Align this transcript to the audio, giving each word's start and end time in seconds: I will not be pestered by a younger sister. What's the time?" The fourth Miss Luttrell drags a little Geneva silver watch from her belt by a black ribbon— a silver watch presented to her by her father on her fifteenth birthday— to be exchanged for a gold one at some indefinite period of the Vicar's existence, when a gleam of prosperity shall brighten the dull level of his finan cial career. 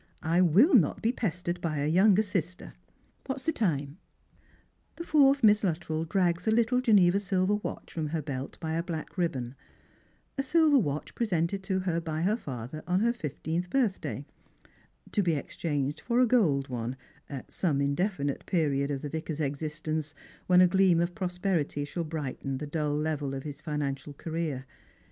I 0.23 0.41
will 0.41 0.73
not 0.73 0.99
be 1.03 1.11
pestered 1.11 1.61
by 1.61 1.77
a 1.77 1.85
younger 1.87 2.23
sister. 2.23 2.73
What's 3.27 3.43
the 3.43 3.51
time?" 3.51 3.99
The 4.95 5.03
fourth 5.03 5.43
Miss 5.43 5.63
Luttrell 5.63 6.05
drags 6.05 6.47
a 6.47 6.51
little 6.51 6.81
Geneva 6.81 7.19
silver 7.19 7.53
watch 7.53 7.93
from 7.93 8.07
her 8.07 8.21
belt 8.23 8.57
by 8.59 8.73
a 8.73 8.81
black 8.81 9.15
ribbon— 9.15 9.53
a 10.39 10.41
silver 10.41 10.79
watch 10.79 11.13
presented 11.13 11.61
to 11.65 11.81
her 11.81 12.01
by 12.01 12.23
her 12.23 12.35
father 12.35 12.81
on 12.87 13.01
her 13.01 13.13
fifteenth 13.13 13.69
birthday— 13.69 14.25
to 15.11 15.21
be 15.21 15.35
exchanged 15.35 15.99
for 16.01 16.19
a 16.19 16.25
gold 16.25 16.67
one 16.67 16.95
at 17.29 17.53
some 17.53 17.79
indefinite 17.79 18.47
period 18.47 18.89
of 18.89 19.03
the 19.03 19.09
Vicar's 19.09 19.39
existence, 19.39 20.15
when 20.47 20.61
a 20.61 20.67
gleam 20.67 20.99
of 20.99 21.13
prosperity 21.13 21.85
shall 21.85 22.03
brighten 22.05 22.57
the 22.57 22.65
dull 22.65 22.97
level 22.97 23.35
of 23.35 23.43
his 23.43 23.61
finan 23.61 23.93
cial 23.93 24.17
career. 24.17 24.65